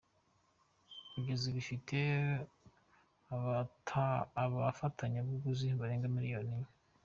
[1.11, 1.97] Kugeza ubu ifite
[4.43, 6.69] abafatabuguzi barenga miliyoni enye.